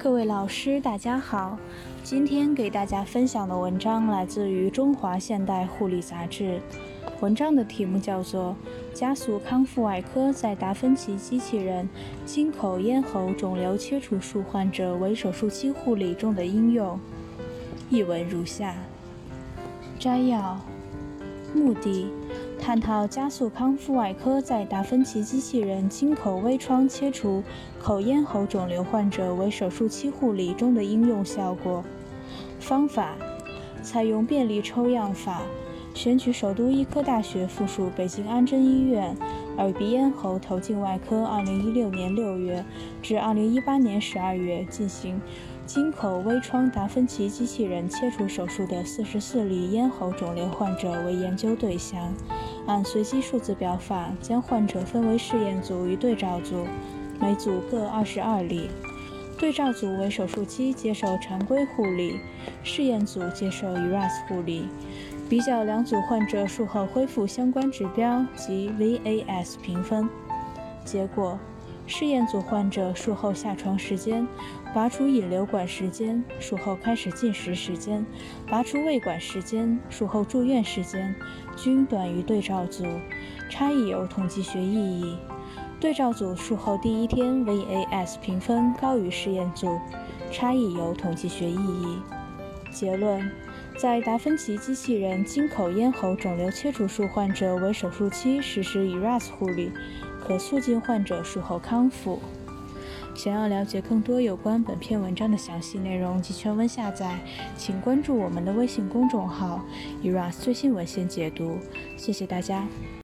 [0.00, 1.58] 各位老师，大家好。
[2.04, 6.44] 今天给大家分享的文章来自于《中华现代护理杂志》，
[7.18, 8.54] 文章的题目叫做
[8.96, 11.88] 《加速康复外科在达芬奇机器人
[12.24, 16.96] 经口咽喉肿瘤切除术患者为手术期护理中的应用》。
[17.90, 18.76] 译文如下：
[19.98, 20.60] 摘要，
[21.52, 22.06] 目的。
[22.68, 27.42] 探讨加速康复外科在达芬奇机器人经口微创切除
[27.80, 31.82] 口咽喉肿瘤患者为手术期护理中的应用效果。
[32.60, 33.14] 方法：
[33.82, 35.40] 采用便利抽样法，
[35.94, 39.16] 选取首都医科大学附属北京安贞医院
[39.56, 42.62] 耳鼻咽喉头颈外科2016年6月
[43.00, 45.18] 至2018年12月进行
[45.64, 52.12] 经口微创达芬奇机器人切除手术的44例咽喉肿瘤患者为研究对象。
[52.68, 56.66] 按随机数字表法，将患者分为试验组与对照组，
[57.18, 58.68] 每组各二十二例。
[59.38, 62.20] 对照组为手术期接受常规护理，
[62.62, 64.68] 试验组接受 ERAS 护理。
[65.30, 70.06] 比较两组患者术后恢复相关指标及 VAS 评分。
[70.84, 71.38] 结果。
[71.88, 74.28] 试验组患者术后下床时间、
[74.74, 78.04] 拔除引流管时间、术后开始进食时间、
[78.46, 81.14] 拔除胃管时间、术后住院时间
[81.56, 82.84] 均短于对照组，
[83.48, 85.16] 差异有统计学意义。
[85.80, 89.80] 对照组术后第一天 VAS 评分高于试验组，
[90.30, 92.02] 差异有统计学意义。
[92.70, 93.30] 结论：
[93.80, 99.70] 在达芬奇机器人经口咽喉肿瘤切除术患者为手术期实施 ERAS 护理。
[100.20, 102.20] 可促进患者术后康复。
[103.14, 107.18] 想要了解更多有关本篇文章的详细内容及全文下载，
[107.56, 109.64] 请关注我们的微信公众号
[110.02, 111.56] “eras 最新文献解读”。
[111.96, 112.66] 谢谢大家。